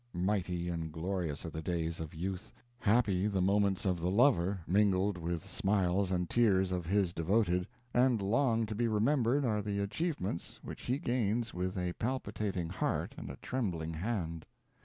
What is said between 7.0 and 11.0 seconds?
devoted, and long to be remembered are the achievements which he